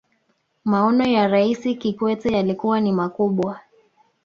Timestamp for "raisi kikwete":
1.27-2.29